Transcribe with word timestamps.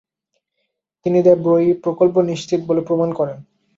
তিনি 1.05 1.19
দ্য 1.25 1.33
ব্রোয়ি 1.43 1.69
প্রকল্প 1.83 2.15
নিশ্চিত 2.31 2.59
বলে 2.69 2.81
প্রমাণ 2.87 3.09
করেন। 3.19 3.37